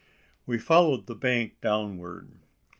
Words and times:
We 0.47 0.57
followed 0.57 1.05
the 1.05 1.13
bank 1.13 1.61
downward. 1.61 2.29